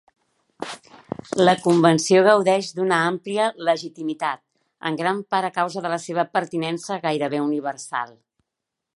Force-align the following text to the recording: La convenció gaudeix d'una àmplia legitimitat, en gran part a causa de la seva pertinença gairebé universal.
La 1.47 1.53
convenció 1.65 2.21
gaudeix 2.27 2.69
d'una 2.79 2.99
àmplia 3.09 3.49
legitimitat, 3.69 4.41
en 4.91 4.97
gran 5.01 5.19
part 5.35 5.49
a 5.49 5.55
causa 5.59 5.83
de 5.87 5.91
la 5.95 5.99
seva 6.09 6.25
pertinença 6.39 6.97
gairebé 7.05 7.43
universal. 7.45 8.11